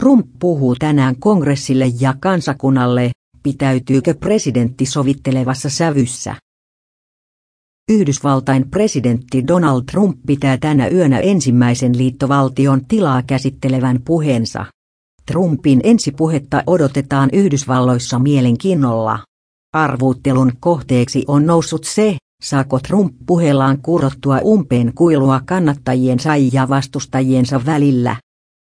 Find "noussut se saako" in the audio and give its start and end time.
21.46-22.78